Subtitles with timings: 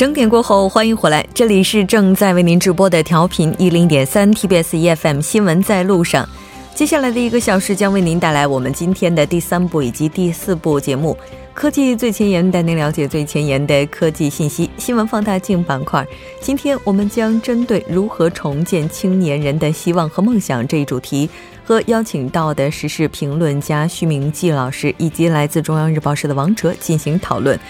[0.00, 6.26] 整点过后，欢迎回来，这里是正在为您直播的调频一零点三 TBS EFM 新闻在路上。
[6.74, 11.14] 接下来的一个小时将为您带来我们今天的第三部以及第四部节目
[11.52, 14.70] 《科技最前沿》，带您了解最前沿的科技信息。
[14.78, 16.02] 新闻放大镜板块，
[16.40, 21.28] 今天我们将针对如何重建青年人的希望和梦想这一主题，
[21.62, 27.60] 和邀请到的时事评论家徐明季老师以及来自中央日报社的王哲进行讨论。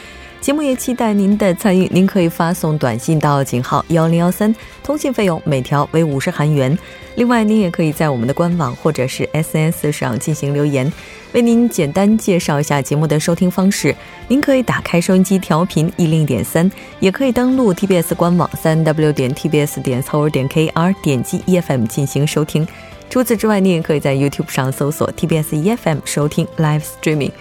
[0.40, 6.76] 节目也期待您的参与，您可以发送短信到井号幺零幺三，通信费用每条为五十韩元。
[7.16, 10.90] 另外，您也可以在我们的官网或者是 SNS 上进行留言。
[11.32, 13.94] 为您简单介绍一下节目的收听方式：
[14.28, 16.68] 您可以打开收音机调频一零点三，
[17.00, 22.66] 也可以登录 TBS 官网三 w 点 tbs 点 c o 点 kr，点击 EFM 进行收听。
[23.10, 27.32] 除此之外，您也可以在 YouTube 上搜索 TBS EFM 收听 Live Streaming。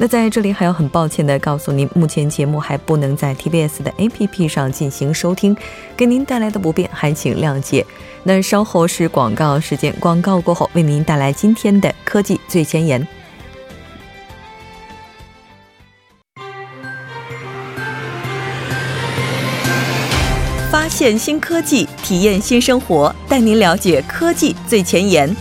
[0.00, 5.56] 那在这里还要很抱歉的告诉您，目前节目还不能在 TBS 的 APP 上进行收听，
[5.96, 7.84] 给您带来的不便还请谅解。
[8.22, 13.04] 那稍后是广告时间，广告过后为您带来今天的科技最前沿。
[20.70, 25.34] 发现新科技，体验新生活，带您了解科技最前沿。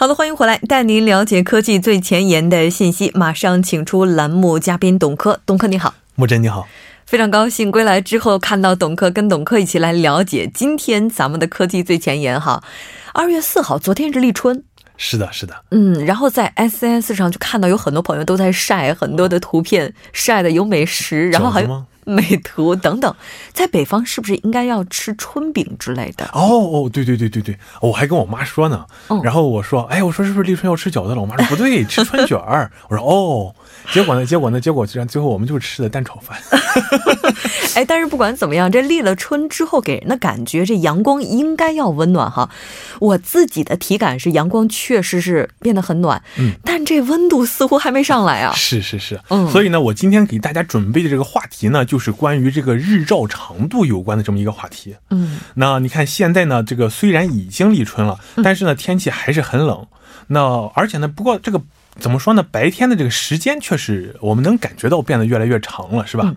[0.00, 3.10] 好的，欢迎回来，带您了解科技最前沿的信息。
[3.16, 6.68] 马上请出栏目嘉宾董科，董科你好，木真你好，
[7.04, 12.62] 非常高兴归来之后看到董科，跟董科一起来了解今天咱们的科技最前沿哈。
[13.12, 14.62] 二月四号，昨天是立春，
[14.96, 21.84] 是的，是的，嗯，然后在 SNS 上就看到有很多朋友都在晒很多的图片，晒的有美食，然后还有。
[22.08, 23.14] 美图等等，
[23.52, 26.24] 在北方是不是应该要吃春饼之类的？
[26.32, 28.86] 哦哦，对对对对对，我还跟我妈说呢。
[29.22, 31.20] 然后我说，哎，我说是不是立春要吃饺子了？
[31.20, 32.70] 我妈说不对，吃春卷儿。
[32.88, 33.54] 我说哦。
[33.92, 34.26] 结果呢？
[34.26, 34.60] 结果呢？
[34.60, 36.38] 结果居然最后我们就吃的蛋炒饭。
[37.74, 42.50] 哎，但是不管怎么样，这立了春之后给人的感觉，这阳光应该要温暖哈。
[42.98, 48.52] 我自己的体感是阳光确实是变得很暖，嗯，但这温度似乎还没上来啊。
[48.54, 54.96] 是是是，嗯，所以呢，我今天给大家准备的这个话题呢，就是关于这个日照长度有关的这么一个话题。
[55.10, 59.86] 嗯，那你看现在呢，这个虽然已经立春了，但是呢，天气还是很冷。
[60.28, 60.40] 那
[60.74, 61.62] 而且呢，不过这个。
[61.98, 62.42] 怎么说呢？
[62.42, 66.34] 白天的这个时间确实，我们能感觉到变得越来越长了，是吧？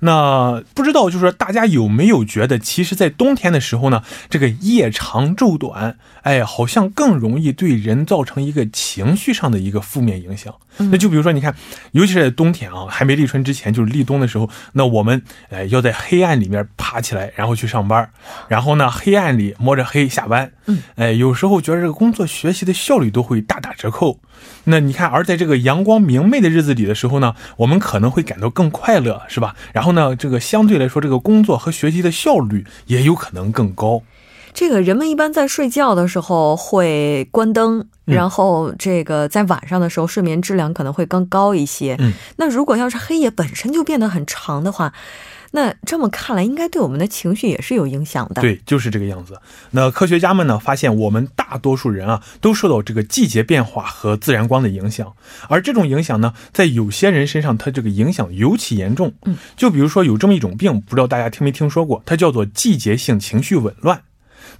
[0.00, 10.54] 那不知道就是说大家有没有觉得，其实，在冬天的时候呢，这个夜长昼短，哎，好像更容易对人造成一个情绪上的一个负面影响。
[10.78, 11.54] 那就比如说，你看，
[11.92, 18.10] 尤其是在冬天啊，还没立春之前，就是立冬的时候，那我们哎要在黑暗里面爬起来，然后去上班，
[18.48, 24.18] 然后呢，黑暗里摸着黑下班，嗯，哎，有时候觉得这个工作学习的效率都会大打折扣。
[24.64, 29.56] 那你看，而在这个阳光明媚的日子里的时候呢，我们可能会感到更快乐，是吧？
[29.72, 34.02] 然后呢，这个相对来说，这个工作和学习的效率也有可能更高。
[34.54, 41.96] 这个人们一般在睡觉的时候会关灯，然后这个在晚上的时候睡眠质量可能会更高一些。
[41.98, 44.92] 嗯，那如果要是黑夜本身就变得很长的话。
[45.52, 48.42] 那这么看来，应该对我们的情绪也是有影响的。
[48.42, 49.40] 对，就是这个样子。
[49.70, 55.12] 那科学家们呢，发现我们大多数人啊，都受到这个季节变化和自然光的影响，
[55.48, 59.12] 而这种影响呢，在有些人身上，它这个影响尤其严重。
[59.24, 64.02] 嗯，就比如说有这么一种病，不知道大家听没听说过，它叫做季节性情绪紊乱。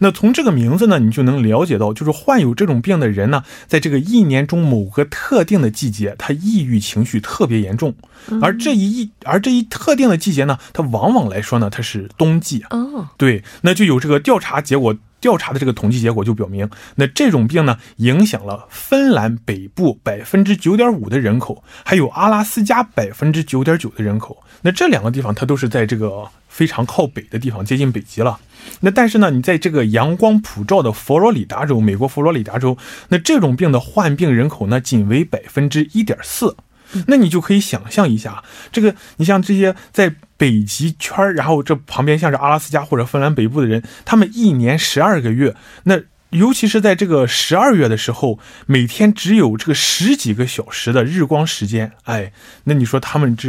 [0.02, 7.94] 那从这个名字呢，你就能了解到，就是患有这种病的人呢，在这个一年中某个特定的季节，他抑郁情绪特别严重，
[8.40, 12.64] 而这一一而这一特定的季节呢，它往往来说呢，它是冬季。
[12.70, 24.42] 哦，对，那就有这个调查结果，调查的这个统计结果就表明，那这种病呢，影响了芬兰北部百分之九点五的人口，还有阿拉斯加百分之九点九的人口。
[24.60, 28.38] 那这两个地方，它都是在这个非常靠北的地方，接近北极了。
[28.80, 32.76] 那但是呢，你在这个阳光普照的佛罗里达州，美国佛罗里达州，
[33.08, 36.56] 那这种病的患病人口呢，仅为百分之一点四。
[37.06, 45.54] 那你就可以想象一下，这个你像这些在北极圈然后这旁边像是阿拉斯加或者芬兰北部的人，他们一年十二个月，
[45.84, 46.00] 那
[46.30, 52.32] 尤其是在这个十二月的时候，每天只有这个十几个小时的日光时间，哎，
[52.64, 53.48] 那你说他们这。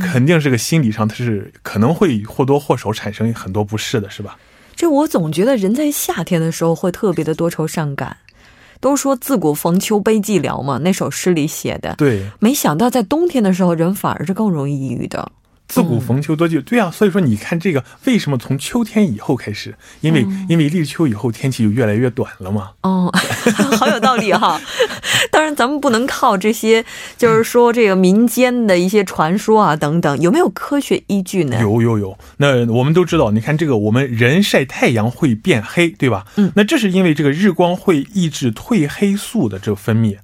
[0.00, 4.36] 肯定是个心理上，他是可能会或多或少产生很多不适的，是吧？
[4.74, 8.16] 这我总觉得人在夏天的时候会特别的多愁善感，
[8.80, 11.94] 都说自古逢秋悲寂寥嘛，那首诗里写的。
[11.96, 15.30] 对，没想到在冬天的时候，人反而是更容易抑郁的。
[15.68, 19.76] 自古逢秋多寂，对啊，所以说你看这个为什么从秋天以后开始？
[20.00, 22.70] 因为因为立秋以后天气就越来越短了嘛。
[22.82, 23.12] 哦，
[23.78, 24.60] 好有道理哈。
[25.30, 26.84] 当然，咱们不能靠这些，
[27.16, 31.60] 就是说这个民间的一些传说啊等等，有没有科学依据呢？
[31.60, 32.18] 有有有。
[32.38, 36.24] 那我们都知道，你看这个，我们人晒太阳会变黑，对吧？
[36.36, 36.50] 嗯。
[36.56, 40.16] 那这是因为这个日光会抑制褪黑素的这个分泌。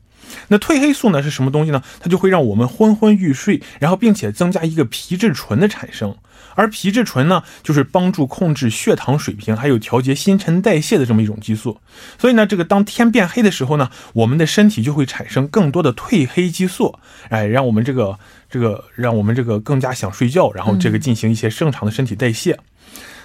[0.48, 1.82] 那褪黑素呢是什么东西呢？
[2.00, 6.14] 它就会让我们昏昏欲睡，然后并且增加一个皮质醇的产生。
[6.56, 11.80] 而皮质醇呢，就是帮助控制血糖水平，还有调节新陈代谢的这么一种激素。
[12.16, 16.96] 所以呢，这个当天变黑的时候呢，我们的身体就会产生更多的褪黑激素，
[17.28, 18.16] 哎，让我们这个
[18.48, 22.58] 这个让我们这个更加想睡觉，然后这个进行一些正常的身体代谢。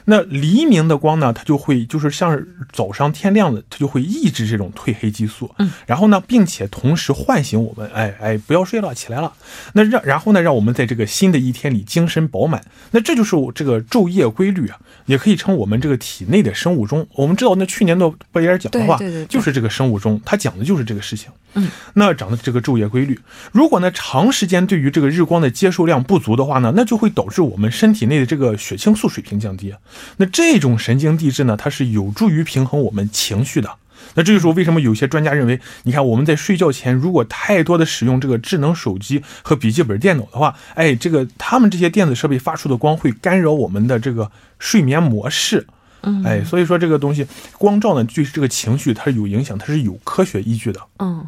[0.05, 2.41] 那黎明的光呢，它就会就是像
[2.71, 9.33] 早上天亮了，它就会抑制这种褪黑激素，嗯，然后呢，并且同时唤醒我们，哎哎，不要睡了，起来了。
[9.73, 12.63] 那让然后呢，让我们在这个新的一天里精神饱满。
[12.91, 17.07] 那这就是我这个昼夜规律啊，也可以称我们这个体内的生物钟。
[17.13, 21.29] 我们知道，那去年诺贝尔奖的话，对对对，就是这个生物钟，它讲的就是这个事情。
[21.55, 23.19] 嗯，那讲的这个昼夜规律，
[23.51, 29.73] 如果呢长时间对于这个日光的接受量不足的话呢，那就会导致我们身体内的这个血清素水平降低。
[30.17, 33.69] 那这种神经递质呢，它是有助于平衡我们情绪的。
[34.15, 45.67] 那这就是为什么有些专家认为，你看我们在睡觉前如果太多的使用这个智能手机和笔记本电脑的话，哎，这个他们这些电子设备发出的光会干扰我们的这个睡眠模式。
[46.01, 47.27] 嗯，哎，所以说这个东西
[47.57, 50.81] 光照呢，对这个情绪它是有影响，它是有科学依据的。
[50.99, 51.27] 嗯。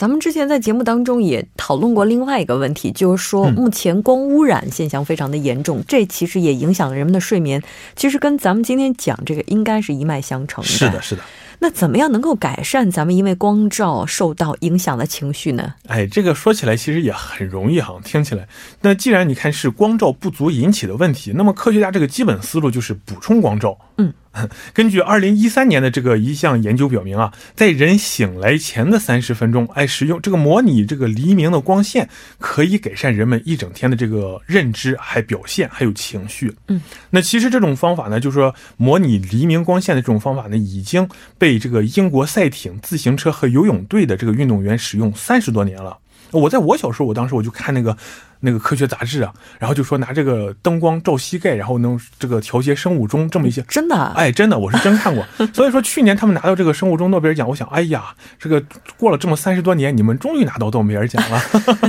[0.00, 7.62] 咱们之前在节目当中也讨论过另外一个问题，就是说目前光污染现象非常的严重，这其实也影响了人们的睡眠。
[7.94, 10.70] 其实跟咱们今天讲这个应该是一脉相承的。
[10.70, 11.20] 是的，是的。
[11.58, 15.74] 那怎么样能够改善咱们因为光照受到影响的情绪呢？
[15.86, 18.48] 哎，这个说起来其实也很容易哈，听起来。
[18.80, 23.76] 那既然你看是光照不足引起的问题，那么科学家这个基本思路就是补充光照。
[24.00, 24.14] 嗯。
[24.72, 32.08] 根据二零一三年的这个一项研究表明啊，在人醒来前的三十分钟，哎，使用这个模拟这个黎明的光线，
[32.38, 36.54] 可以改善人们一整天的这个认知、还表现还有情绪。
[36.68, 36.80] 嗯，
[37.10, 45.98] 那其实这种方法呢，就是说模拟黎明光线的这种方法呢，已经被这个英国赛艇、自行车和游泳队的这个运动员使用三十多年了。
[46.30, 47.96] 我在我小时候，我当时我就看那个。
[48.40, 53.96] 那个科学杂志啊，然后就说拿这个灯光照膝盖，然后能这个调节生物钟这么一些，真的？
[54.16, 55.24] 哎，真的，我是真看过。
[55.52, 58.62] 所以说去年他们拿到这个生物钟诺贝尔奖，我想，哎呀，这个
[58.96, 61.42] 过了这么三十多年，你们终于拿到诺贝尔奖了。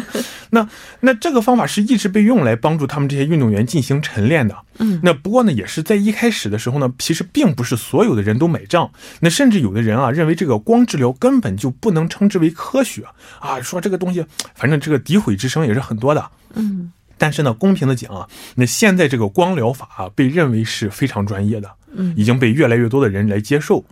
[0.53, 0.68] 那
[1.00, 4.54] 那这个方法是一直被用来帮助他们这些运动员进行晨练的。
[4.80, 8.92] 嗯，那不过呢，也是在一开始的时候呢，其实并不是所有的人都买账。
[9.21, 13.06] 那甚至有的人啊，认为这个光治疗根本就不能称之为科学
[13.39, 16.30] 啊，说这个东西，反正这个诋毁之声也是很多的。
[16.56, 23.83] 嗯，但是呢，公平的讲啊，那现在这个光疗法啊，被认为是非常专业的，嗯，已经被越来越多的人来接受。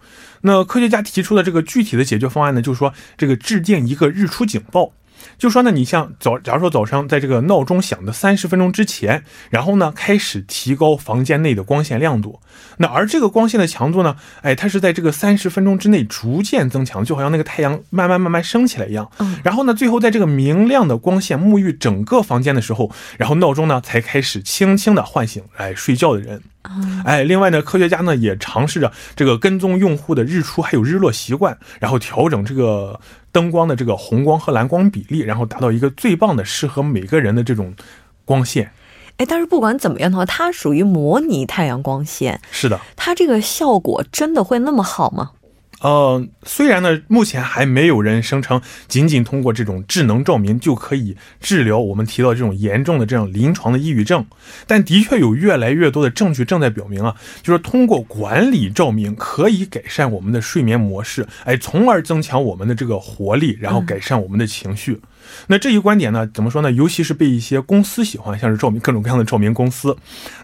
[0.41, 4.91] 那科学家提出的这个具体的解决方案呢，就是说这个制定一个日出警报。
[5.38, 12.39] 就说呢，你像早，假如说早上在这个闹钟响的三十分钟之前，然后呢开始提高房间内的光线亮度，
[12.77, 19.10] 那而这个光线的强度呢，哎，它是在这个三十分钟之内逐渐增强，就好像那个太阳慢慢慢慢升起来一样。
[19.20, 26.41] 嗯，然后呢，最后在这个明亮的光线沐浴整个房间的时候，然后闹钟呢才开始轻轻的唤醒哎睡觉的人。
[27.05, 33.00] 哎，另外呢，科学家呢也尝试着这个跟踪用户的日出还有日落习惯，然后调整这个
[33.31, 37.74] 灯光的这个红光和蓝光比例，然后达到一个最棒的适合每个人的这种
[38.25, 38.71] 光线。
[39.17, 45.31] 哎，但是不管怎么样的话，它属于模拟太阳光线，是的，它这个效果真的会那么好吗？
[45.81, 54.25] 呃，虽然呢，目前还没有人声称仅仅通过这种智能照明就可以治疗我们提到这种严重的这样临床的抑郁症，
[54.67, 65.00] 但的确有越来越多的证据正在表明啊，就是通过管理照明可以改善我们的睡眠模式，哎，从而增强我们的这个活力，然后改善我们的情绪。
[65.48, 66.71] 那这一观点呢，怎么说呢？
[66.71, 69.95] 尤其是被一些公司喜欢，像是照明各种各样的照明公司，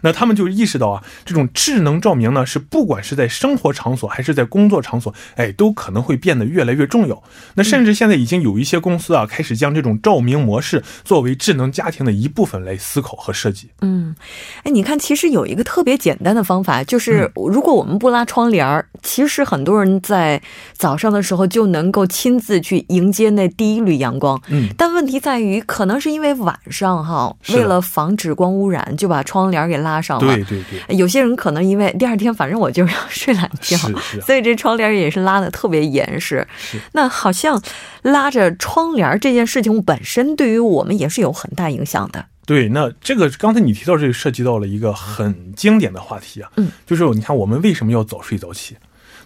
[0.02, 7.22] 那他们就意识到啊，这种智能照明呢，是不管是在生活场所还是在工作场所，哎，都可能会变得越来越重要。
[7.54, 13.70] 那甚至现在已经有一些公司啊，开始将这种照明模式作为智能家庭的一部分来思考和设计。
[13.80, 14.14] 嗯，
[14.62, 20.40] 哎，你看，其实有一个特别简单的方法，就是如果我们不拉窗帘儿，其实很多人在
[20.76, 24.40] 早上的时候就能够亲自去迎接那第一缕阳光。
[24.48, 24.68] 嗯。
[24.76, 30.34] 但问题在于，可能是因为晚上哈，为了防止光污染，就把窗帘给拉上了。
[30.34, 30.96] 对对对。
[30.96, 34.20] 有些人可能因为第二天，反正我就是要睡懒觉，是是。
[34.20, 36.46] 所以这窗帘也是拉的特别严实。
[36.58, 36.78] 是。
[36.92, 37.60] 那好像
[38.02, 42.24] 拉着窗帘这件事情本身，对于我们也是有很大影响的。
[42.44, 46.50] 对，那这个刚才你提到这个，涉及到了一个很经典的话题啊。
[46.56, 46.70] 嗯。
[46.86, 48.76] 就是你看，我们为什么要早睡早起？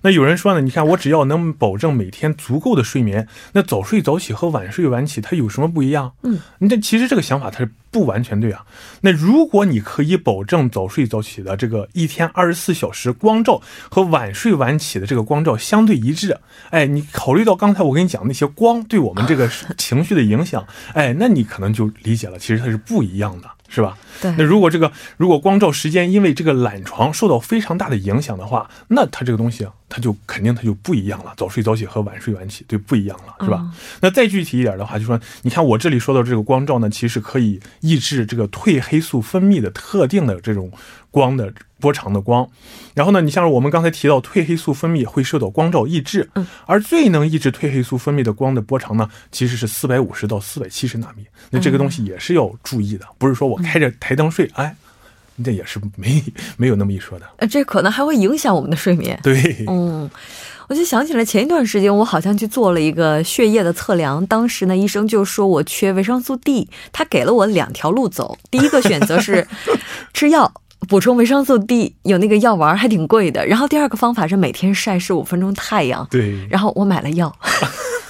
[0.02, 6.14] 那有人说呢，你看我只要能保证每天足够的睡眠，那早睡早起和晚睡晚起它有什么不一样？
[6.22, 8.64] 嗯，你这其实这个想法它是不完全对啊。
[9.02, 16.38] 那如果你可以保证早睡早起的这个一天二十四小时光照和晚睡晚起的这个光照相对一致，
[16.70, 23.50] 哎，你考虑到刚才我跟你讲那些光对我们这个情绪的影响，哎，那你可能就理解了，其实它是不一样的。
[23.72, 23.96] 是吧？
[24.20, 24.34] 对。
[24.36, 31.32] 那如果这个如果光照时间因为这个懒床受到非常大的影响的话，那它这个东西啊，它就肯定它就不一样了。
[31.36, 33.64] 早睡早起和晚睡晚起，对，不一样了，是吧？
[34.00, 40.70] 那再具体一点的话，就说你看我这里说到这个光照呢，其实可以抑制这个褪黑素分泌的特定的这种
[41.10, 41.52] 光的。
[41.80, 42.46] 波长的光，
[42.92, 51.24] 然后呢，你像我们刚才提到褪黑素分泌会受到光照抑制，嗯，而最能抑制褪黑素分泌的光的波长呢，其实是四百五十到四百七十纳米。
[51.48, 54.76] 那这个东西也是要注意的，不是说我开着台灯睡，哎，
[55.36, 56.22] 那也是没
[56.58, 57.24] 没有那么一说的。
[57.38, 59.18] 呃，这可能还会影响我们的睡眠。
[59.22, 60.10] 对，嗯，
[60.70, 69.44] 我就想起来前一段时间我好像去做了一个血液的测量，当时呢医生就说我缺维生素 D，他给了我两条路走，第一个选择是
[70.14, 70.52] 吃药。
[70.88, 76.06] 补充维生素 D 有那个药丸还挺贵的，然后第二个方法是每天晒十五分钟太阳。
[76.08, 77.34] 对，然后我买了药。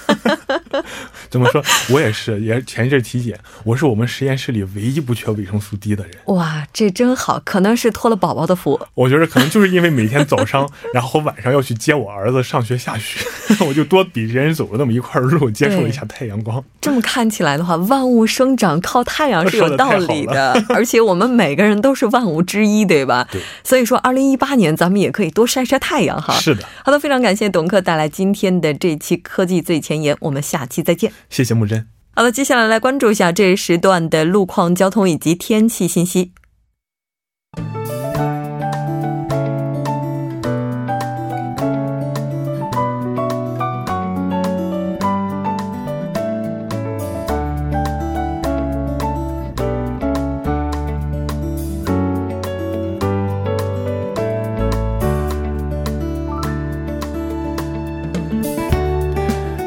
[1.30, 1.62] 怎么说？
[1.90, 6.12] 我也是，也前一阵体检，我是我们实验室里唯一不缺维生素 D 的人。
[6.26, 8.80] 哇，这真好，可能是托了宝宝的福。
[8.94, 13.20] 我觉得可能就是因为每天早上， 然后晚上要去接我儿子上学下学，
[13.64, 16.62] 我就多比别人走了那么一块路，接受一下太阳光。
[16.80, 23.28] 这么看起来的话，万物生长靠太阳是有道理的， 而且我们每个人都是万物之一，对吧？
[23.30, 23.40] 对。
[23.62, 26.34] 所以说，二零一八年咱们也可以多晒晒太阳哈。
[26.34, 26.64] 是的。
[26.84, 31.12] 好的，非常感谢董克带来今天的这期科技最前沿，我们下期再见。
[31.28, 31.86] 谢谢木真。
[32.14, 36.32] 好了，接下来来关注一下这一时段的路况、交通以及天气信息。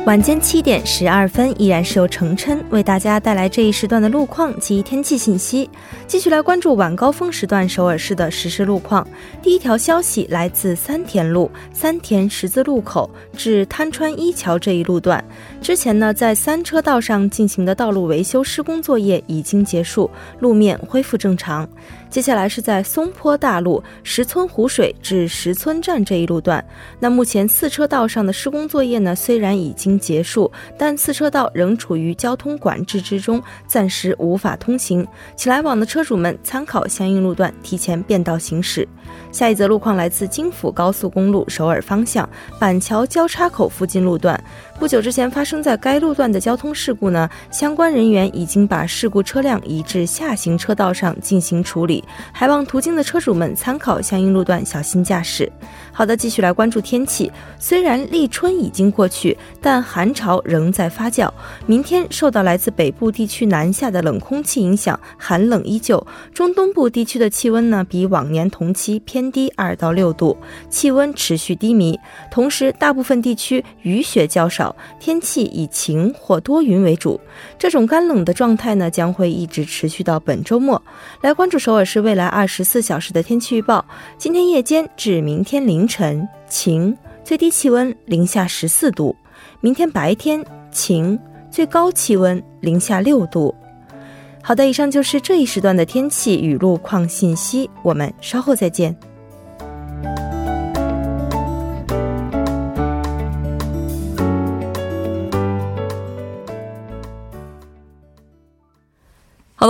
[0.06, 5.70] 晚间七点十二分，依然是由程琛为大家带来这一时段的路况及天气信息。
[6.06, 9.08] 继续来关注晚高峰时段首尔市的实时路况。
[9.42, 15.24] 第一条消息来自三田路三田十字路口至滩川一桥这一路段，
[15.62, 21.66] 之前呢在三车道上进行的道路维修施工作业已经结束，路面恢复正常。
[22.14, 26.64] 接下来是在松坡大路石村湖水至石村站这一路段，
[27.00, 35.04] 那目前四车道上的施工作业呢，虽然已经结束，但四车道仍处于交通管制之中，暂时无法通行，
[35.36, 38.88] 请来往的车主们参考相应路段提前变道行驶。
[39.32, 42.30] 下一则路况来自京釜高速公路首尔方向
[42.60, 44.40] 板桥交叉口附近路段。
[44.80, 55.52] 不久之前发生在该路段的交通事故呢，相关人员已经把事故车辆移至下行车道上进行处理，还望途经的车主们参考相应路段，小心驾驶。
[55.92, 57.32] 好的，继续来关注天气。
[57.60, 61.30] 虽然立春已经过去，但寒潮仍在发酵。
[61.66, 66.06] 明天受到来自北部地区南下的冷空气影响，寒冷依旧。
[66.34, 70.36] 中东部地区的气温呢，比往年同期偏低二到六度，
[70.70, 72.00] 气温持续低迷。
[72.32, 74.76] 同时，大部分地区雨雪较少。
[75.00, 77.20] 天气以晴或多云为主，
[77.60, 80.82] 这种干冷的状态呢将会一直持续到本周末。
[81.22, 83.86] 来关注首尔是未来二十四小时的天气预报：
[84.18, 89.16] 今天夜间至明天凌晨晴，最低气温零下十四度；
[89.62, 91.20] 明天白天晴，
[91.52, 93.54] 最高气温零下六度。
[94.42, 98.96] 好的，以上就是这一时段的天气与路况信息，我们稍后再见。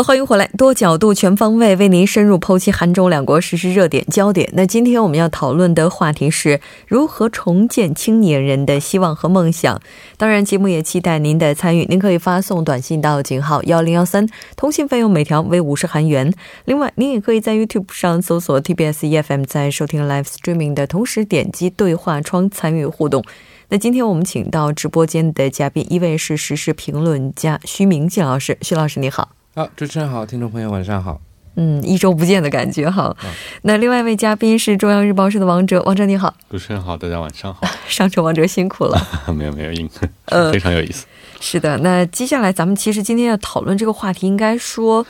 [0.03, 4.49] 欢迎回来，多角度、全方位为您深入剖析韩中两国实时热点焦点。
[4.51, 9.79] 那今天我们要讨论的话题是如何重建青年人的希望和梦想。
[10.17, 16.33] 当然，节目也期待您的参与，您可以发送短信到井号幺零幺三，通信费用每条为五十韩元。
[16.65, 23.23] 另外，您也可以在 YouTube 上搜索 TBS EFM，在收听 Live Streaming 的同时点击对话窗参与互动。
[23.69, 29.29] 那今天我们请到直播间的嘉宾，一位是时事评论家徐明静老师，徐老师你好。
[29.55, 31.21] 好，主持人好，听众朋友晚上好。
[31.57, 33.15] 嗯，一周不见的感觉哈。
[33.61, 36.33] 那另外一位嘉宾是中央日报社的王哲，王哲你好。
[36.49, 37.61] 主持人好，大家晚上好。
[37.87, 38.99] 上周王哲辛苦了。
[39.27, 39.87] 没 有没有，
[40.25, 41.05] 呃，非常有意思。
[41.39, 45.05] 是的，那接下来咱们其实今天要讨论这个话题，应该说，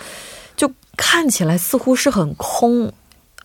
[0.58, 2.92] 就看起来似乎是很空。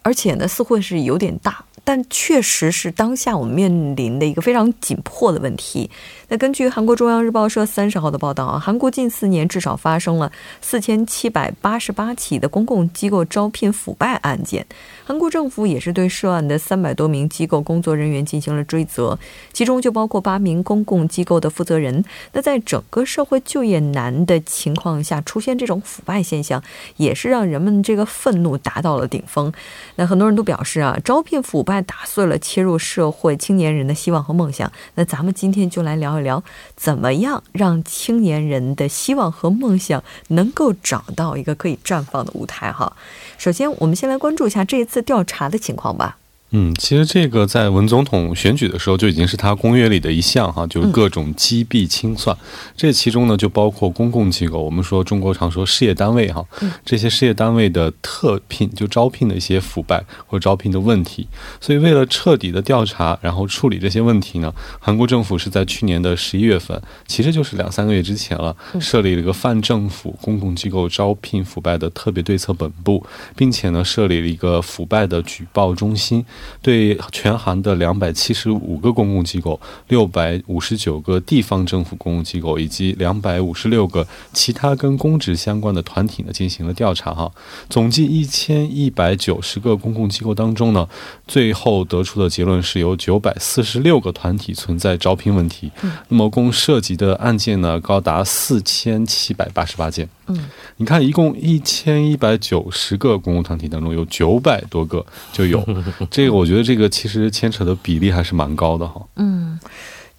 [0.02, 1.64] 而且呢，似乎是有点大。
[1.84, 5.88] 但确实是当下我们面临的一个非常紧迫的问题。
[6.30, 10.30] 那根据韩国中央日报社三十号的报道啊，韩国近四年至少发生了
[10.60, 14.66] 四千七百八十八起的公共机构招聘腐败案件。
[15.06, 19.18] 韩国政府也是对涉案的三百多名机构工作人员进行了追责，
[19.54, 22.04] 其中就包括八名公共机构的负责人。
[22.34, 26.62] 那在整个社会就业难的情况下，出现这种腐败现象，
[26.98, 29.50] 也是让人们这个愤怒达到了顶峰。
[29.96, 34.70] 那很多人都表示啊，招聘腐败打碎了切入社会青年人的希望和梦想。
[34.94, 36.44] 那咱们今天就来聊聊，
[36.76, 42.92] 怎么样让青年人的希望和梦想能够找到一个可以绽放的舞台哈。
[43.36, 45.02] 首先，我们先来关注一下这一次。
[45.08, 46.18] 调查的情况吧。
[46.50, 52.34] 嗯，其实这个在文总统选举的时候就已经是他公约里的一项哈，就是各种击毙清算。
[52.74, 56.42] 这其中呢，就包括公共机构，我们说中国常说事业单位哈，
[56.86, 61.28] 这些事业单位的特聘就招聘的一些腐败或招聘的问题。
[61.60, 64.50] 所以为了彻底的调查，然后处理这些问题呢，
[64.80, 73.04] 韩国政府是在去年的十一月份，其实就是两三个月之前了，设立了一个泛政府公共机构招聘腐败的特别对策本部，
[73.36, 76.24] 并且呢，设立了一个腐败的举报中心。
[76.60, 87.12] 对全韩的两百七十五个公共机构、六百五十九个地方政府公共机构以及两百五十六个其他跟公职相关的团体呢，进行了调查。
[87.12, 87.30] 哈，
[87.68, 90.88] 总计一千一百九十个公共机构当中呢，
[91.26, 95.70] 最后得出的结论是有九百四十六个团体存在招聘问题。
[96.08, 100.08] 那么，共涉及的案件呢，高达四千七百八十八件。
[100.28, 100.38] 嗯，
[100.76, 105.64] 你看，一共一千一百九十个公共团体当中，有九百多个就有
[106.10, 106.32] 这个。
[106.32, 109.00] 我觉得这个其实牵扯的比例还是蛮高的哈。
[109.16, 109.58] 嗯，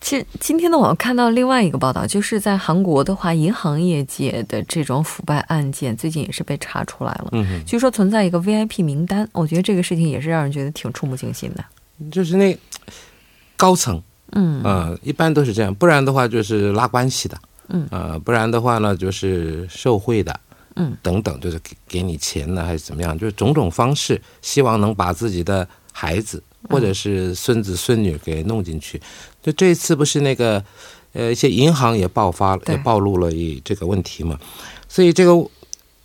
[0.01, 7.29] 其实今天呢，我看到另外一个报道，就是在韩国的话，银行业界的这种腐败案件最近也是被查出来了。
[7.33, 11.64] 嗯，据说存在一个 VIP 名单，我觉得这个事情也是让人觉得挺触目惊心的。
[12.12, 12.57] 就是那
[13.57, 17.38] 高层，嗯呃，一般都是这样，不然的话就是拉关系的。
[17.70, 20.40] 嗯呃，不然的话呢，就是受贿的，
[20.75, 23.18] 嗯，等等，就是给给你钱呢，还是怎么样？
[23.18, 29.01] 就是种种方式，希望能把自己的孩子或者是孙子孙女给弄进去。
[29.42, 30.64] 就这次不是那个，
[31.14, 34.38] 呃，一些银行也爆发了，也暴露了一这个问题嘛。
[34.88, 35.50] 所以这个，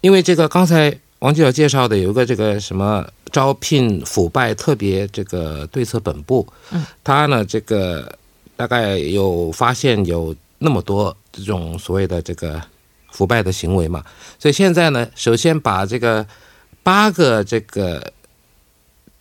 [0.02, 8.16] 因为这个刚才王记者介绍的有一个这个什么招聘腐败特别这个对策本部，嗯，他呢这个
[8.54, 11.16] 大概有发现有那么多。
[11.36, 12.62] 这种所谓的这个
[13.10, 14.04] 腐败的行为嘛，
[14.38, 16.24] 所以现在呢，首先把这个
[16.84, 18.12] 八个这个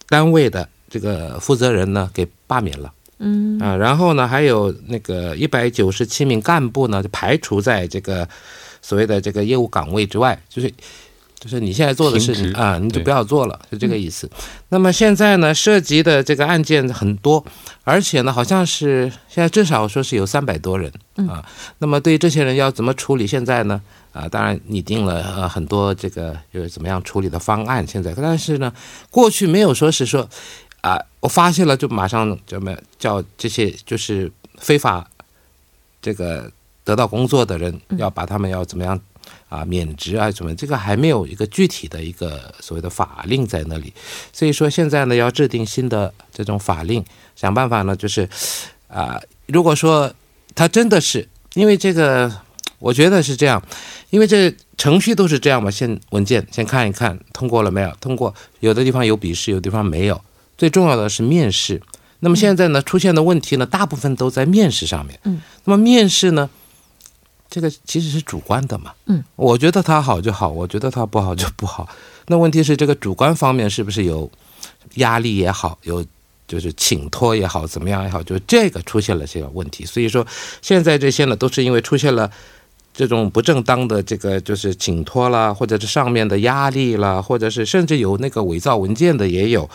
[0.08, 8.30] 单位的这个负责人呢给罢免了，嗯啊，然后呢还有那个一百九十七名干部呢就排除在这个
[8.80, 10.72] 所谓的这个业务岗位之外，就是。
[11.44, 14.30] 就是你现在做的事情啊，你就不要做了，是这个意思。
[14.70, 17.44] 那么现在呢，涉及的这个案件很多，
[17.84, 20.90] 而且呢，好像是现在至少说是有三百多人
[21.28, 21.44] 啊。
[21.80, 23.28] 那么对于这些人要怎么处理？
[23.28, 23.82] 现在呢，
[24.14, 27.86] 啊，当然拟定了呃很多这个就是怎么样处理的方案。
[27.86, 28.72] 现在，但是呢，
[29.12, 30.26] 过去没有说是说
[30.80, 35.06] 啊，我发现了就马上怎么叫这些就是非法
[36.02, 36.50] 这个
[36.86, 38.98] 得到工作的人要把他们要怎么样？
[39.50, 40.54] 啊，免职啊，什么？
[40.56, 43.94] 这个还没有一个具体的一个所谓的法令在那里，
[44.32, 47.04] 所以说现在呢要制定新的这种法令，
[47.36, 48.28] 想办法呢就是，
[48.88, 50.12] 啊，如果说
[50.56, 52.32] 他真的是因为这个，
[52.80, 53.62] 我觉得是这样，
[54.10, 60.20] 因为这程序都是这样嘛，先文件先看一看通过了没有，通过有的地方有笔试，有地方没有，
[60.58, 61.82] 最重要的是面试。
[62.20, 65.20] 那么现在呢出现的问题呢，大部分都在面试上面。
[65.26, 66.50] 嗯，那么面试呢？
[67.54, 71.88] 这个其实是主观的嘛，嗯，我觉得他好就好，我觉得他不好就不好。
[72.26, 74.28] 那问题是这个主观方面是不是有
[74.96, 76.04] 压力也好，有
[76.48, 79.86] 就是请托也好，怎么样也好，就这个出现了这个问题。
[79.86, 80.26] 所以说
[80.64, 82.28] 现在这些呢，都是因为出现了
[82.92, 89.70] 这种不正当的这个就是请托啦，或者是上面的压力啦，或者是甚至有那个伪造文件的也有，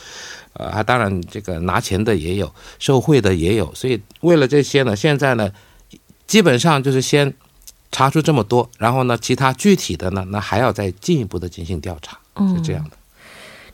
[0.54, 3.72] 呃，当然这个拿钱的也有，受贿的也有。
[3.72, 5.48] 所以为了这些呢，现在呢，
[6.26, 7.32] 基本上就是先。
[7.90, 12.18] 查出这么多，然后呢，其他具体的呢，那还要再进一步的进行调查，
[12.54, 12.97] 是这样的。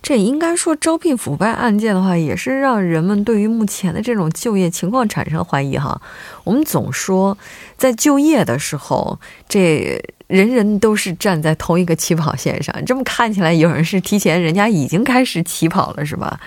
[0.04, 5.98] 这应该说招聘腐败案件的话，也是让人们对于目前的这种就业情况产生怀疑哈。
[6.44, 7.36] 我们总说，
[7.78, 12.84] 在就业的时候，这人人都是站在同一个起跑线上。
[12.84, 16.38] 这么看起来，有人是提前，人家已经开始起跑了，是吧？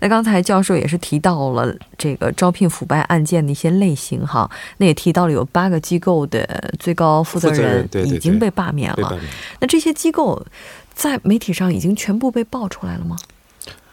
[0.00, 9.18] 那刚才教授也是提到了这个招聘腐败案件的一些类型哈，那也提到了有八个机构的最高负责人已经被罢免了。
[9.58, 10.40] 那这些机构
[10.98, 13.16] 在媒体上已经全部被爆出来了吗？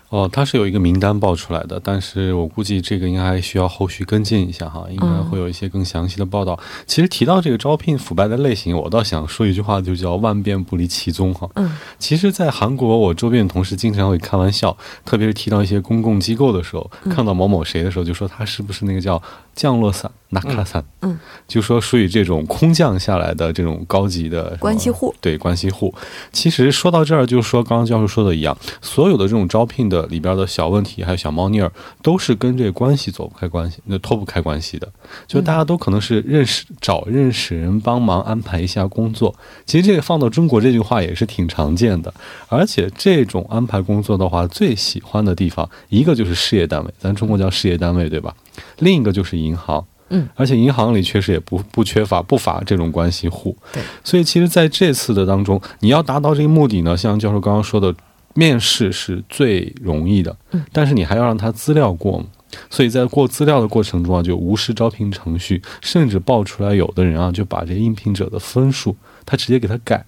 [0.09, 6.57] 哦，他是有一个名单爆出来的，但是我估计这个应该需要后续跟进一下哈，应该会有一些更详细的报道。
[6.87, 11.47] 其实提到这个招聘腐败的类型，我倒想说一句话，就叫万变不离其宗哈。
[11.55, 19.21] 嗯，其实，在韩国，我周边的同事经常会开玩笑，特别是提到一些公共机构的时候，看到某某谁的时候，就说他是不是那个叫
[19.55, 20.11] 降落伞。
[20.29, 25.93] 纳卡伞，嗯，就说属于这种空降下来的这种高级的关系户，对关系户。
[26.33, 34.91] 其实说到这儿，就是说刚刚教授说的一样，所有的这种招聘的里边的小问题，还有小猫腻儿，都是跟这关系走不开关系，那脱不开关系的。
[35.25, 39.33] 就大家都可能是认识找认识人帮忙安排一下工作。
[39.65, 42.13] 其实这个放到中国这句话也是挺常见的。
[42.49, 48.35] 而且这种安排工作的话，最喜欢的地方一个就是事业单位，咱中国叫事业单位，对吧？
[48.79, 49.85] 另一个就是银行。
[50.09, 57.93] 嗯，而且银行里确实也不不缺乏不乏这种关系户，对，所以其实在这次的当中，你要达到这个目的呢，像教授刚刚说的，
[58.35, 62.25] 面试是最容易的，嗯，但是你还要让他资料过嘛，
[62.69, 70.05] 所以在过资料的过程中啊，就无视招聘程序，甚至爆出来有的人啊，就把这应聘者的分数，他直接给他改。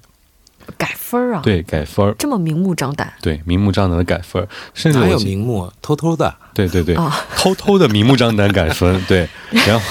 [0.78, 1.42] 改分儿啊？
[1.44, 3.12] 对，改分儿这么明目张胆？
[3.22, 6.34] 对，明目张胆的改分儿甚至还有明目，偷偷的。
[6.54, 6.96] 对对对，
[7.38, 9.00] 偷偷的明目张胆改分。
[9.08, 9.86] 对，然后，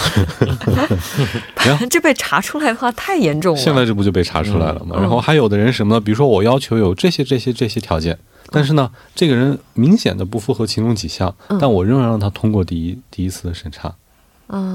[1.64, 3.60] 然后这被查出来的话太严重了。
[3.60, 4.96] 现在这不就被查出来了吗？
[4.98, 6.00] 然后还有的人什么呢？
[6.00, 8.18] 比如说我要求有这些这些这些条件，
[8.50, 13.94] 但是呢，这个人明显的不符合其中几项，但我仍然让他通过第一第一次的审查。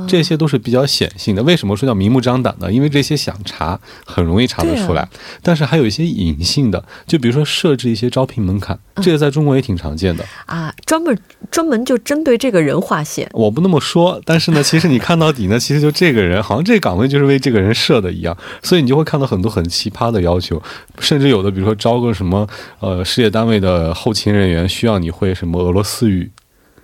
[0.07, 1.41] 这些都是比较显性的。
[1.43, 2.71] 为什么说叫明目张胆呢？
[2.71, 5.07] 因为这些想查很容易查得出来，
[5.41, 10.73] 但是还有一些隐性的，就比如说设置一些招聘门槛，这个在中国也挺常见的啊。
[10.85, 11.17] 专门
[11.49, 13.29] 专门就针对这个人划线。
[13.33, 20.61] 我不那么说，但是呢， 其实你看到底呢，其实就这个人好像这岗位就是为这个人设的一样，所以你就会看到很多很奇葩的要求，
[20.99, 22.47] 甚至有的比如说招个什么
[22.79, 26.29] 呃事业单位的后勤人员，需要你会什么俄罗斯语。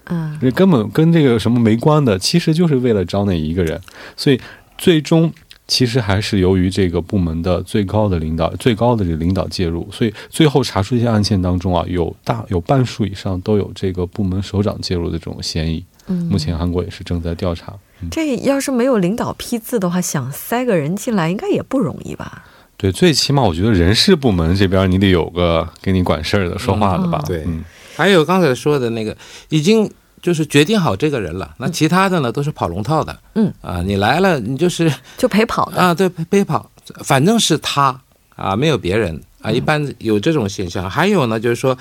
[0.09, 3.79] 嗯，这根本跟这个什么没关的，其实就是为了招那一个人，
[4.15, 4.39] 所以
[4.77, 5.31] 最终
[5.67, 15.83] 其实还是由于这个部门的最高的领导、最高的这个领导介入，所以最后查出一些案件当中啊，有大有半数以上都有这个部门首长介入的这种嫌疑。
[16.07, 17.73] 嗯，目前韩国也是正在调查。
[18.09, 22.45] 这要是没有领导批字的话，想塞个人进来应该也不容易吧？
[22.77, 27.21] 对，最起码我觉得人事部门这边你得有个给你管事儿的、说话的吧？
[27.27, 27.65] 对，嗯。
[27.97, 29.17] 还有刚才说的那个，
[29.49, 33.19] 已经就是决定好这个人了，那其他的呢都是跑龙套的。
[33.33, 36.69] 嗯啊，你来了，你就是就陪跑啊，对，陪陪跑，
[37.03, 37.99] 反正是他
[38.35, 39.51] 啊，没有别人啊。
[39.51, 40.87] 一般有这种现象。
[40.87, 41.75] 还有呢，就是说，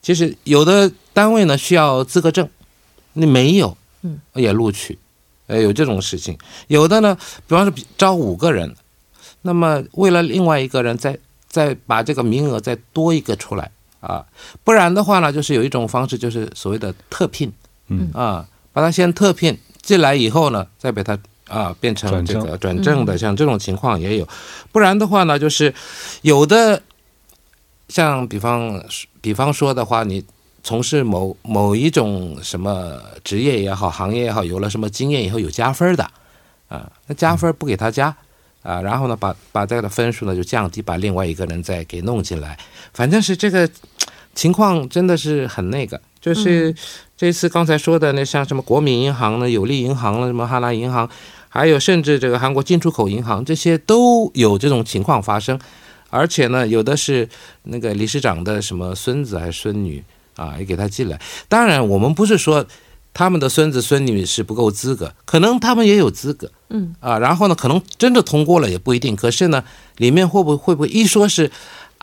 [0.00, 2.48] 其实有的单位呢需要资格证，
[3.14, 4.96] 你没有，嗯，也录取，
[5.48, 6.38] 呃，有这种事情。
[6.68, 7.16] 有的呢，
[7.48, 8.72] 比方说招五个人，
[9.42, 11.18] 那么为了另外一个人再
[11.48, 13.72] 再把这个名额再多一个出来。
[14.04, 14.22] 啊，
[14.62, 17.50] 不然的话呢，就是有一种方式，就是所谓的特聘，
[17.88, 24.28] 嗯啊，把他先特聘进来以后呢，再把他啊变成这个转正的，像这种情况也有。
[24.70, 25.72] 不然的话呢，就是
[26.20, 26.82] 有的
[27.88, 28.84] 像比方
[29.22, 30.22] 比方说的话，你
[30.62, 36.04] 从事某某一种什么职业也好，行业也好，有了什么经验以后有加分的
[36.68, 38.14] 啊，那加分不给他加。
[38.64, 42.58] 啊，然后呢，把把这个的分数呢就降低，把另外一个人再给弄进来，
[42.94, 43.68] 反正是这个
[44.34, 46.74] 情况真的是很那个，就是
[47.16, 51.08] 这次刚才说的那像什么国民银行呢、有利银行了、什么哈拉银行，
[51.48, 55.58] 还有甚至这个韩国进出口银行，这些都有这种情况发生，
[56.10, 57.28] 而且呢，有的是
[57.64, 60.02] 那个理事长的什么孙子还是孙女
[60.36, 61.20] 啊，也给他进来。
[61.48, 62.66] 当然，我们不是说。
[63.16, 69.14] 他们的孙子孙女是不够资格，可能他们也有资格，嗯啊，然后呢，可能真的通过了也不一定。
[69.14, 69.62] 可是呢，
[69.98, 71.48] 里面会不会会不会一说是，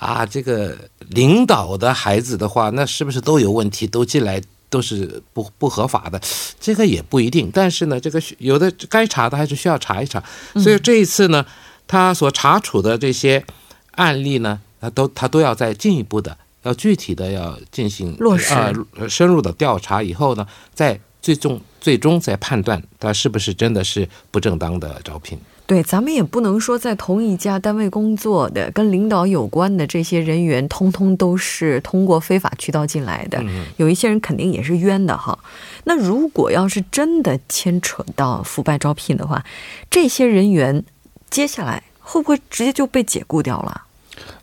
[0.02, 0.76] 啊，这个
[1.10, 6.20] 领导的孩子的话，那是不是都有问题，都进来都是不不合法的？
[6.60, 7.52] 这个也不一定。
[7.54, 10.22] 但是呢，这个有的该查的还是需要查一查。
[10.56, 11.46] 所以这一次呢，
[11.86, 13.46] 他所查处的这些
[13.92, 16.36] 案例呢，他都他都要再进一步的。
[16.64, 18.74] 要具体的要进行落实啊，
[19.08, 25.40] 深入的调查以后呢，再最终最终再判断他是不是真的是不正当的招聘。
[25.72, 33.42] 对，咱们也不能说在同一家单位工作的跟领导有关的这些人员，通通都是通过非法渠道进来的。
[33.78, 35.40] 有一些人肯定也是冤的哈。
[35.86, 39.46] 那如果要是真的牵扯到腐败招聘的话，
[39.90, 40.84] 这些人员
[41.30, 43.84] 接下来会不会直接就被解雇掉了？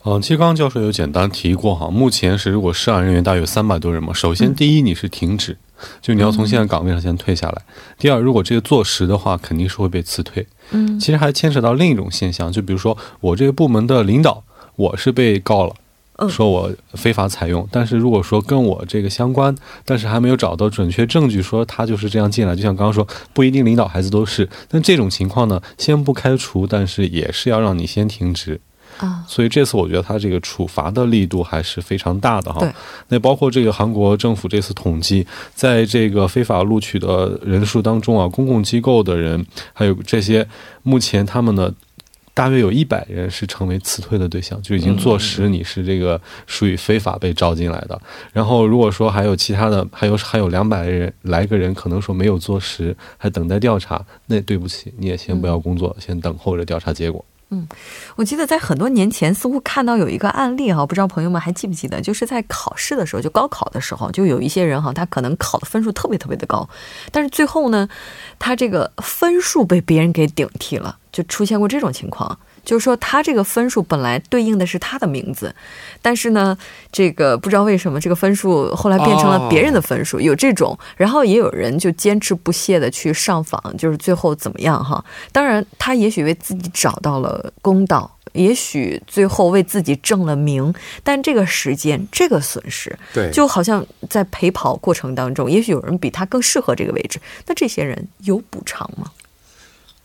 [0.06, 4.14] 嗯，其实刚刚教授有简单提过哈，目前是如果涉案人员大约三百多人嘛。
[4.14, 5.58] 首先，第一你是停止，
[6.00, 7.62] 就你要从现在岗位上先退下来。
[7.98, 10.46] 第二，如果这个坐实的话，肯定是会被辞退。
[10.70, 14.44] 嗯，其实还牵扯到另一种现象，就比如说我这个部门的领导，
[14.76, 17.66] 我是被告了，说我非法采用。
[17.70, 24.48] 但是如果说跟我这个相关，但是还没有找到准确证据说他就是这样进来，就像刚刚说，不一定领导孩子都是。
[24.70, 28.60] 那这种情况呢，先不开除，但是也是要让你先停职。
[28.98, 32.61] 啊，所以这次我觉得他这个处罚的力度还是非常大的哈。
[32.61, 32.72] 对，
[33.08, 40.46] 那包括这个韩国政府这次统计，在这个非法录取的人数当中啊，公共机构的人还有这些，
[40.82, 41.72] 目前他们呢，
[42.34, 48.00] 大约有一百人是成为辞退的对象，就已经坐实你是这个属于非法被招进来的。
[48.32, 57.24] 然后如果说还有其他的，还有还有两百人来个人可能说没有坐实，还等待调查，那对不起，你也先不要工作，先等候着调查结果。
[57.50, 57.66] 嗯，
[58.16, 61.98] 我记得在很多年前，似乎看到有一个案例哈，不知道朋友们还记不记得？
[62.00, 66.68] 就是在考试的时候，就高考的时候，就有一些人哈，他可能考的分数特别特别的高，
[67.11, 67.88] 但是最后呢，
[68.38, 72.38] 他这个分数被别人给顶替了，就出现过这种情况。
[72.68, 75.54] 就是说，他这个分数本来对应的是他的名字，
[76.02, 76.54] 但是呢，
[76.92, 85.02] 这个不知道为什么这个分数后来变成了别人的分数，有这种，然后也有人就坚持不懈的去上访，就是最后怎么样哈？
[85.33, 99.11] 当然，他也许为自己找到了公道，也许最后为自己挣了名，但这个时间，这个损失，对，就好像在陪跑过程当中，也许有人比他更适合这个位置，那这些人有补偿吗？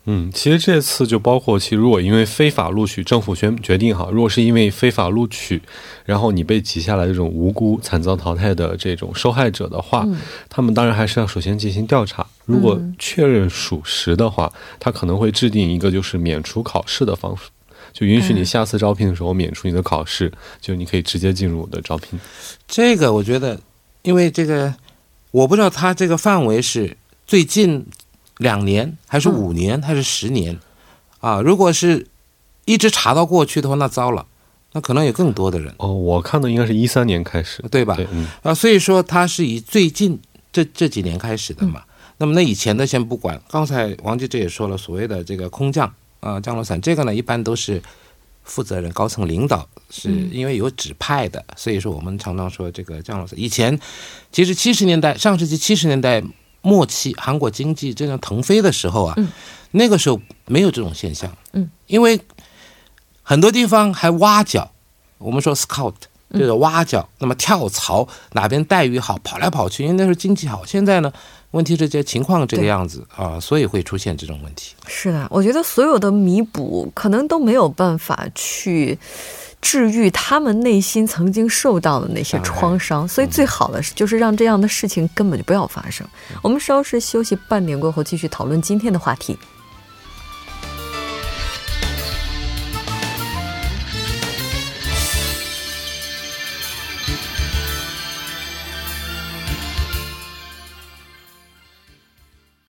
[0.05, 5.61] 嗯，其实这次就包括，其实如果因为非法录取，政府决决定哈，如果是因为非法录取，
[6.03, 10.05] 然后你被挤下来这种无辜惨遭淘汰的这种受害者的话，
[10.49, 12.27] 他们当然还是要首先进行调查。
[12.43, 17.43] 如果确认属实的话，他可能会制定一个就是免除考试的方式，
[17.93, 22.19] 就允许你下次招聘的时候免除你的考试，就你可以直接进入我的招聘。
[22.67, 23.57] 这个我觉得，
[24.01, 24.75] 因为这个
[25.31, 27.85] 我不知道他这个范围是最近。
[28.39, 30.59] 两年还是五年还是十年，
[31.19, 32.07] 啊，如果是
[32.65, 34.25] 一直查到过去的话，那糟了，
[34.71, 35.73] 那可能有更多的人。
[35.77, 37.95] 哦，我看的应该是一三年开始，对吧？
[38.11, 38.27] 嗯。
[38.41, 40.19] 啊，所以说它是以最近
[40.51, 41.83] 这这几年开始的嘛。
[42.17, 43.39] 那么那以前的先不管。
[43.49, 47.81] 刚才王记者也说了，所谓的这个空降啊，降落伞，这个呢一般都是
[48.43, 53.39] 负责人、高层领导是因为有指派的，所以说我们常常说这个降落伞。
[53.39, 53.79] 以前
[54.31, 56.23] 其实七十年代，上世纪七十年代。
[56.63, 59.15] 末期韩国经济真正腾飞的时候啊，
[59.71, 62.19] 那个时候没有这种现象，嗯，因为
[63.21, 64.71] 很多地方还挖角，
[65.17, 65.93] 我们说 scout
[66.31, 70.65] 就是挖角，那么跳槽哪边待遇好，跑来跑去，因为那时候经济好。
[70.65, 71.13] 现在呢，
[71.53, 74.75] 问题是这情况这个样子啊，所以会出现这种问题。
[74.85, 78.99] 是的，我觉得所有的弥补可能都没有办法去。
[79.65, 86.05] 治愈他们内心曾经受到的那些创伤，所以最好的是就是让这样的事情根本就不要发生。
[86.41, 89.37] 我们稍事休息半点过后，继续讨论今天的话题。